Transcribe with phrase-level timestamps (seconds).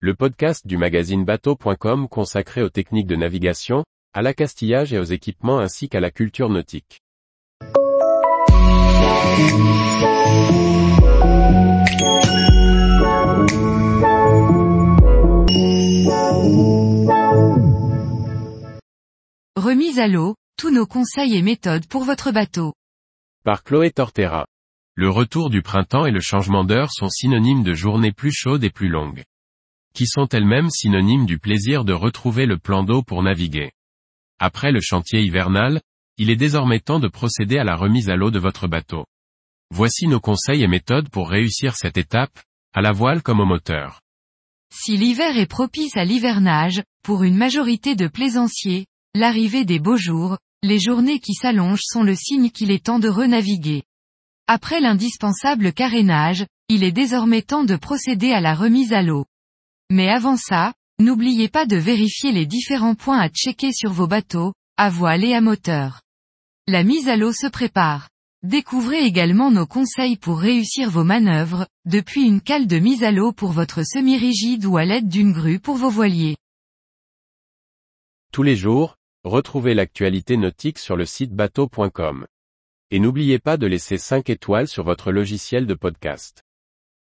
[0.00, 5.58] le podcast du magazine bateau.com consacré aux techniques de navigation, à l'accastillage et aux équipements
[5.58, 7.00] ainsi qu'à la culture nautique.
[19.56, 22.74] Remise à l'eau, tous nos conseils et méthodes pour votre bateau.
[23.44, 24.46] Par Chloé Tortera.
[24.94, 28.70] Le retour du printemps et le changement d'heure sont synonymes de journées plus chaudes et
[28.70, 29.24] plus longues.
[29.96, 33.72] Qui sont elles-mêmes synonymes du plaisir de retrouver le plan d'eau pour naviguer.
[34.38, 35.80] Après le chantier hivernal,
[36.18, 39.06] il est désormais temps de procéder à la remise à l'eau de votre bateau.
[39.70, 42.38] Voici nos conseils et méthodes pour réussir cette étape,
[42.74, 44.02] à la voile comme au moteur.
[44.70, 50.36] Si l'hiver est propice à l'hivernage, pour une majorité de plaisanciers, l'arrivée des beaux jours,
[50.62, 53.84] les journées qui s'allongent sont le signe qu'il est temps de renaviguer.
[54.46, 59.24] Après l'indispensable carénage, il est désormais temps de procéder à la remise à l'eau.
[59.90, 64.52] Mais avant ça, n'oubliez pas de vérifier les différents points à checker sur vos bateaux,
[64.76, 66.02] à voile et à moteur.
[66.66, 68.08] La mise à l'eau se prépare.
[68.42, 73.32] Découvrez également nos conseils pour réussir vos manœuvres, depuis une cale de mise à l'eau
[73.32, 76.36] pour votre semi-rigide ou à l'aide d'une grue pour vos voiliers.
[78.32, 82.26] Tous les jours, retrouvez l'actualité nautique sur le site bateau.com.
[82.90, 86.45] Et n'oubliez pas de laisser 5 étoiles sur votre logiciel de podcast.